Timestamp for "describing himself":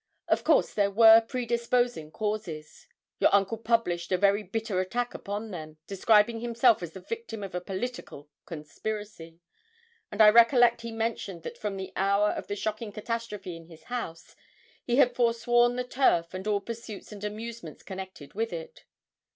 5.85-6.81